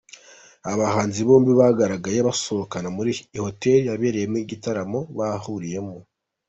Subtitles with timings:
[0.69, 5.97] Aba bahanzi bombi, bagaragaye basohokana muri iyi hoteli yabereyemo iki gitaramo bahuriyemo.